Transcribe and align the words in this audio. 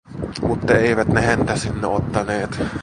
Mutta 0.41 0.77
eivät 0.77 1.07
ne 1.07 1.21
häntä 1.21 1.55
sinne 1.55 1.87
ottaneet. 1.87 2.59